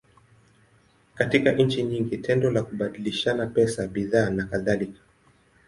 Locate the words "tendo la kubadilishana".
2.17-3.45